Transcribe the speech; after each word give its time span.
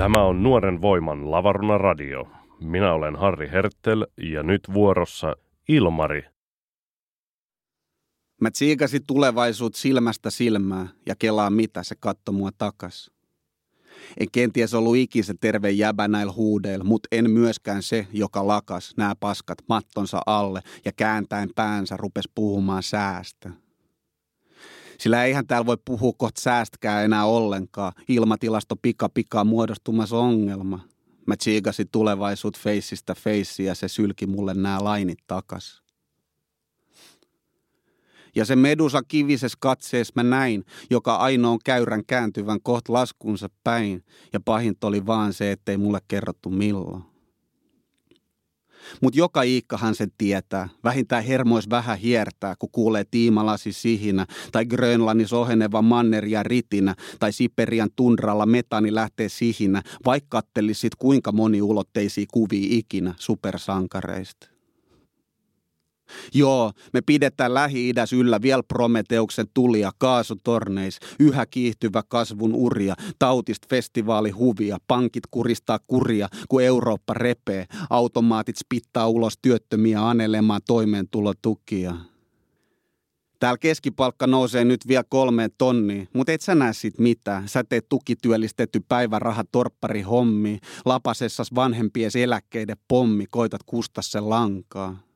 Tämä 0.00 0.24
on 0.24 0.42
Nuoren 0.42 0.82
voiman 0.82 1.30
Lavaruna 1.30 1.78
Radio. 1.78 2.28
Minä 2.60 2.92
olen 2.92 3.16
Harri 3.16 3.50
Hertel 3.50 4.06
ja 4.16 4.42
nyt 4.42 4.60
vuorossa 4.72 5.36
Ilmari. 5.68 6.22
Mä 8.40 8.50
tsiikasin 8.50 9.06
tulevaisuut 9.06 9.74
silmästä 9.74 10.30
silmää 10.30 10.88
ja 11.06 11.14
kelaa 11.18 11.50
mitä 11.50 11.82
se 11.82 11.94
katto 12.00 12.32
mua 12.32 12.50
takas. 12.58 13.10
En 14.20 14.30
kenties 14.32 14.74
ollut 14.74 14.96
ikisen 14.96 15.38
terve 15.40 15.70
jäbä 15.70 16.08
näillä 16.08 16.32
huudeilla, 16.32 16.84
mutta 16.84 17.08
en 17.12 17.30
myöskään 17.30 17.82
se, 17.82 18.06
joka 18.12 18.46
lakas 18.46 18.94
nämä 18.96 19.14
paskat 19.20 19.58
mattonsa 19.68 20.20
alle 20.26 20.60
ja 20.84 20.92
kääntäen 20.92 21.50
päänsä 21.54 21.96
rupes 21.96 22.28
puhumaan 22.34 22.82
säästä. 22.82 23.50
Sillä 25.00 25.24
eihän 25.24 25.46
täällä 25.46 25.66
voi 25.66 25.76
puhua 25.84 26.12
kohta 26.16 26.40
säästäkään 26.40 27.04
enää 27.04 27.24
ollenkaan. 27.24 27.92
Ilmatilasto 28.08 28.76
pika 28.76 29.08
pikaa 29.08 29.44
muodostumassa 29.44 30.16
ongelma. 30.16 30.80
Mä 31.26 31.36
tsiikasin 31.36 31.88
tulevaisuut 31.92 32.58
feissistä 32.58 33.14
feissiä 33.14 33.66
ja 33.66 33.74
se 33.74 33.88
sylki 33.88 34.26
mulle 34.26 34.54
nämä 34.54 34.84
lainit 34.84 35.18
takas. 35.26 35.82
Ja 38.34 38.44
se 38.44 38.56
medusa 38.56 39.02
kivises 39.02 39.56
katsees 39.56 40.14
mä 40.14 40.22
näin, 40.22 40.64
joka 40.90 41.16
ainoan 41.16 41.58
käyrän 41.64 42.06
kääntyvän 42.06 42.60
koht 42.62 42.88
laskunsa 42.88 43.48
päin. 43.64 44.04
Ja 44.32 44.40
pahinta 44.40 44.86
oli 44.86 45.06
vaan 45.06 45.32
se, 45.32 45.52
ettei 45.52 45.76
mulle 45.76 45.98
kerrottu 46.08 46.50
milloin. 46.50 47.09
Mut 49.02 49.16
joka 49.16 49.42
iikkahan 49.42 49.94
sen 49.94 50.10
tietää. 50.18 50.68
Vähintään 50.84 51.24
hermois 51.24 51.70
vähän 51.70 51.98
hiertää, 51.98 52.54
kun 52.58 52.68
kuulee 52.72 53.04
tiimalasi 53.10 53.72
sihinä, 53.72 54.26
tai 54.52 54.66
Grönlannis 54.66 55.32
oheneva 55.32 55.82
manneria 55.82 56.42
ritinä, 56.42 56.94
tai 57.18 57.32
Siperian 57.32 57.90
tundralla 57.96 58.46
metani 58.46 58.94
lähtee 58.94 59.28
sihinä, 59.28 59.82
vaikka 60.04 60.40
kattelisit 60.42 60.94
kuinka 60.94 61.32
moniulotteisia 61.32 62.26
kuvia 62.32 62.66
ikinä 62.70 63.14
supersankareista. 63.18 64.59
Joo, 66.34 66.72
me 66.92 67.00
pidetään 67.00 67.54
Lähi-idässä 67.54 68.16
yllä 68.16 68.42
vielä 68.42 68.62
Prometeuksen 68.62 69.46
tulia, 69.54 69.90
kaasutorneis, 69.98 70.98
yhä 71.20 71.46
kiihtyvä 71.46 72.02
kasvun 72.08 72.54
uria, 72.54 72.94
tautist 73.18 73.66
festivaalihuvia, 73.68 74.78
pankit 74.86 75.24
kuristaa 75.30 75.78
kuria, 75.86 76.28
kun 76.48 76.62
Eurooppa 76.62 77.14
repee, 77.14 77.66
automaatit 77.90 78.56
spittaa 78.56 79.08
ulos 79.08 79.38
työttömiä 79.42 80.08
anelemaan 80.08 80.60
toimeentulotukia. 80.66 81.94
Täällä 83.40 83.58
keskipalkka 83.58 84.26
nousee 84.26 84.64
nyt 84.64 84.88
vielä 84.88 85.04
kolmeen 85.08 85.50
tonniin, 85.58 86.08
mutta 86.12 86.32
et 86.32 86.40
sä 86.40 86.54
näe 86.54 86.72
sit 86.72 86.98
mitään. 86.98 87.48
Sä 87.48 87.64
teet 87.64 87.88
tukityöllistetty 87.88 88.80
päiväraha 88.88 89.44
torppari 89.52 90.02
hommi, 90.02 90.58
lapasessas 90.84 91.54
vanhempien 91.54 92.10
eläkkeiden 92.18 92.76
pommi, 92.88 93.24
koitat 93.30 93.60
kustaa 93.66 94.02
sen 94.02 94.30
lankaa. 94.30 95.09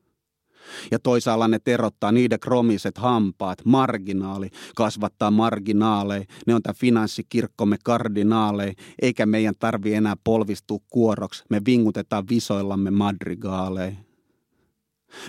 Ja 0.91 0.99
toisaalla 0.99 1.47
ne 1.47 1.59
terottaa 1.59 2.11
niiden 2.11 2.39
kromiset 2.39 2.97
hampaat, 2.97 3.65
marginaali, 3.65 4.49
kasvattaa 4.75 5.31
marginaaleja. 5.31 6.25
Ne 6.47 6.55
on 6.55 6.63
tämä 6.63 6.73
finanssikirkkomme 6.73 7.77
kardinaaleja, 7.83 8.73
eikä 9.01 9.25
meidän 9.25 9.55
tarvi 9.59 9.93
enää 9.93 10.15
polvistua 10.23 10.79
kuoroksi. 10.89 11.43
Me 11.49 11.61
vingutetaan 11.65 12.23
visoillamme 12.29 12.91
madrigaaleja. 12.91 13.95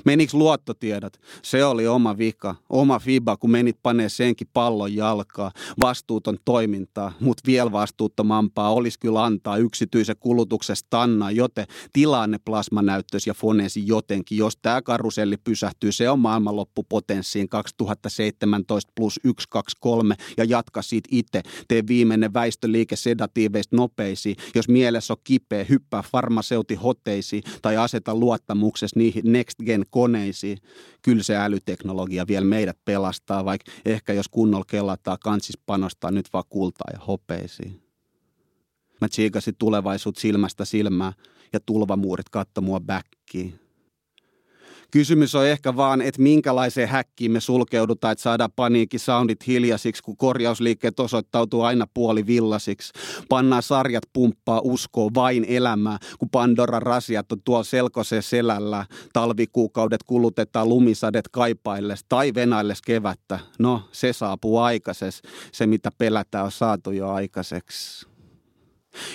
Meniks 0.05 0.35
luottotiedot? 0.35 1.13
Se 1.43 1.65
oli 1.65 1.87
oma 1.87 2.19
vika, 2.19 2.55
oma 2.71 2.99
fiba, 2.99 3.37
kun 3.37 3.51
menit 3.51 3.79
panee 3.83 4.09
senkin 4.09 4.49
pallon 4.53 4.95
jalkaa. 4.95 5.53
Vastuuton 5.81 6.39
toimintaa, 6.45 7.13
mutta 7.21 7.43
vielä 7.47 7.73
vastuuttomampaa 7.73 8.73
olisi 8.73 8.99
kyllä 8.99 9.25
antaa 9.25 9.57
yksityisen 9.57 10.17
kulutuksesta 10.21 10.87
tanna, 10.91 11.31
joten 11.31 11.67
tilanne 11.93 12.39
plasmanäyttös 12.45 13.27
ja 13.27 13.35
fonesi 13.35 13.87
jotenkin. 13.87 14.39
Jos 14.39 14.59
tämä 14.63 14.83
karuselli 14.83 15.37
pysähtyy, 15.37 15.93
se 15.93 16.11
on 16.11 16.19
maailmanloppupotenssiin 16.19 17.49
2017 17.49 18.93
plus 18.95 19.15
123 19.15 20.15
ja 20.37 20.45
jatka 20.45 20.83
siitä 20.83 21.09
itse. 21.13 21.43
Tee 21.69 21.83
viimeinen 21.89 22.35
väistöliike 22.35 22.97
sedatiiveista 22.97 23.77
nopeisiin. 23.77 24.37
Jos 24.55 24.69
mielessä 24.69 25.13
on 25.13 25.21
kipeä, 25.25 25.65
hyppää 25.65 26.03
farmaseuti 26.13 26.75
hoteisiin 26.75 27.43
tai 27.63 27.77
aseta 27.77 28.15
luottamuksessa 28.15 28.99
niihin 28.99 29.33
next 29.33 29.61
gen 29.67 29.85
koneisiin. 29.91 30.59
Kyllä 31.03 31.23
se 31.23 31.37
älyteknologia 31.37 32.27
vielä 32.27 32.45
meidät 32.45 32.79
pelastaa, 32.85 33.45
vaikka 33.45 33.73
ehkä 33.85 34.13
jos 34.13 34.29
kunnolla 34.29 34.65
kellataan, 34.69 35.19
kansis 35.23 35.59
panostaa 35.67 36.11
nyt 36.11 36.27
vaan 36.33 36.45
kultaa 36.49 36.91
ja 36.93 36.99
hopeisiin. 36.99 37.83
Mä 39.01 39.09
tsiikasin 39.09 39.55
tulevaisuut 39.59 40.17
silmästä 40.17 40.65
silmää 40.65 41.13
ja 41.53 41.61
tulvamuurit 41.67 42.29
katto 42.29 42.61
mua 42.61 42.81
backiin. 42.81 43.66
Kysymys 44.91 45.35
on 45.35 45.47
ehkä 45.47 45.77
vaan, 45.77 46.03
että 46.03 46.23
minkälaiseen 46.23 46.89
häkkiin 46.89 47.31
me 47.33 47.41
sulkeudutaan, 47.41 48.13
että 48.13 48.23
saadaan 48.23 48.53
paniikkisoundit 48.57 49.47
hiljaisiksi, 49.47 50.03
kun 50.03 50.17
korjausliikkeet 50.17 51.01
osoittautuu 51.01 51.63
aina 51.63 51.87
puoli 51.95 52.27
villasiksi. 52.27 52.93
Pannaan 53.29 53.63
sarjat 53.63 54.05
pumppaa 54.13 54.61
uskoa 54.65 55.11
vain 55.15 55.45
elämää, 55.49 55.99
kun 56.19 56.31
Pandoran 56.31 56.83
rasiat 56.83 57.33
on 57.33 57.43
tuolla 57.45 57.65
selkoseen 57.65 58.23
selällä. 58.23 58.87
Talvikuukaudet 59.13 60.03
kulutetaan 60.03 60.69
lumisadet 60.69 61.29
kaipailles 61.29 62.05
tai 62.09 62.35
venailles 62.35 62.83
kevättä. 62.83 63.39
No, 63.59 63.83
se 63.93 64.13
saapuu 64.13 64.59
aikaisessa. 64.59 65.29
Se, 65.53 65.67
mitä 65.67 65.91
pelätään, 65.99 66.45
on 66.45 66.53
saatu 66.53 66.91
jo 66.91 67.11
aikaiseksi. 67.11 68.07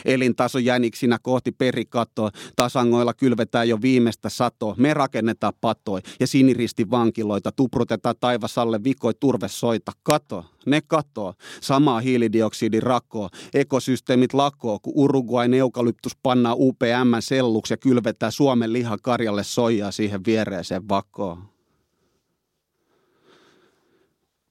Elintaso 0.05 0.59
jäniksinä 0.59 1.17
kohti 1.21 1.51
perikatoa. 1.51 2.31
Tasangoilla 2.55 3.13
kylvetään 3.13 3.69
jo 3.69 3.81
viimeistä 3.81 4.29
satoa. 4.29 4.75
Me 4.77 4.93
rakennetaan 4.93 5.53
patoi 5.61 6.01
ja 6.19 6.27
siniristi 6.27 6.89
vankiloita. 6.89 7.51
Tuprutetaan 7.51 8.15
taivasalle 8.19 8.83
vikoi 8.83 9.13
turvesoita. 9.19 9.91
Kato, 10.03 10.45
ne 10.65 10.81
katoo. 10.87 11.33
Samaa 11.61 11.99
hiilidioksidin 11.99 12.83
rakoa. 12.83 13.29
Ekosysteemit 13.53 14.33
lakoo, 14.33 14.79
kun 14.79 14.93
Uruguain 14.95 15.53
eukalyptus 15.53 16.17
pannaan 16.23 16.55
UPM 16.59 17.13
selluksi 17.19 17.73
ja 17.73 17.77
kylvetään 17.77 18.31
Suomen 18.31 18.73
lihakarjalle 18.73 19.43
soijaa 19.43 19.91
siihen 19.91 20.25
viereeseen 20.25 20.89
vakoon. 20.89 21.51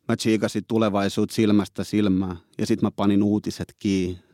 Mä 0.08 0.16
tsiikasin 0.16 0.64
tulevaisuut 0.68 1.30
silmästä 1.30 1.84
silmää 1.84 2.36
ja 2.58 2.66
sit 2.66 2.82
mä 2.82 2.90
panin 2.90 3.22
uutiset 3.22 3.74
kiinni 3.78 4.29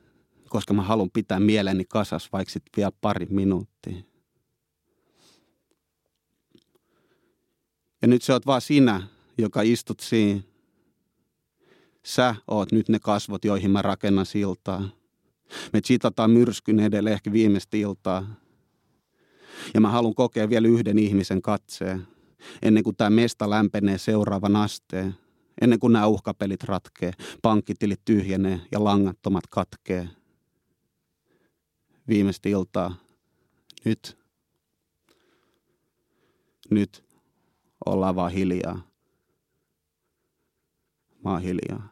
koska 0.48 0.74
mä 0.74 0.82
haluan 0.82 1.10
pitää 1.10 1.40
mieleni 1.40 1.84
kasas 1.84 2.32
vaikka 2.32 2.52
sitten 2.52 2.70
vielä 2.76 2.92
pari 3.00 3.26
minuuttia. 3.30 3.96
Ja 8.02 8.08
nyt 8.08 8.22
se 8.22 8.32
oot 8.32 8.46
vaan 8.46 8.60
sinä, 8.60 9.02
joka 9.38 9.62
istut 9.62 10.00
siinä. 10.00 10.40
Sä 12.04 12.34
oot 12.48 12.72
nyt 12.72 12.88
ne 12.88 12.98
kasvot, 12.98 13.44
joihin 13.44 13.70
mä 13.70 13.82
rakennan 13.82 14.26
siltaa. 14.26 14.88
Me 15.72 15.80
chitataan 15.80 16.30
myrskyn 16.30 16.80
edelle 16.80 17.12
ehkä 17.12 17.32
viimeistä 17.32 17.76
iltaa. 17.76 18.34
Ja 19.74 19.80
mä 19.80 19.90
haluan 19.90 20.14
kokea 20.14 20.48
vielä 20.48 20.68
yhden 20.68 20.98
ihmisen 20.98 21.42
katseen, 21.42 22.08
ennen 22.62 22.84
kuin 22.84 22.96
tämä 22.96 23.10
mesta 23.10 23.50
lämpenee 23.50 23.98
seuraavan 23.98 24.56
asteen. 24.56 25.14
Ennen 25.60 25.78
kuin 25.78 25.92
nämä 25.92 26.06
uhkapelit 26.06 26.64
ratkee, 26.64 27.12
pankkitilit 27.42 28.00
tyhjenee 28.04 28.60
ja 28.72 28.84
langattomat 28.84 29.44
katkee 29.50 30.08
viimeistä 32.08 32.48
iltaa. 32.48 32.94
Nyt. 33.84 34.18
Nyt 36.70 37.04
ollaan 37.86 38.16
vaan 38.16 38.32
hiljaa. 38.32 38.80
Mä 41.24 41.30
oon 41.30 41.42
hiljaa. 41.42 41.88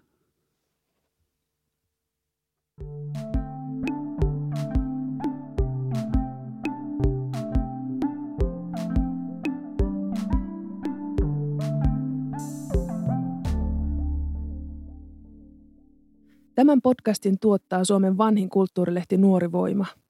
Tämän 16.55 16.83
podcastin 16.83 17.39
tuottaa 17.41 17.85
Suomen 17.85 18.19
vanhin 18.19 18.49
kulttuurilehti 18.49 19.17
Nuori 19.17 19.53
Voima– 19.53 19.87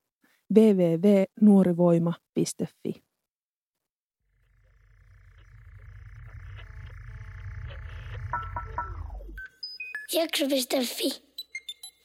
www.nuorivoima.fi. 0.55 3.03
Jakso.fi. 10.13 11.23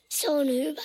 Se 0.09 0.29
on 0.29 0.47
hyvä. 0.47 0.81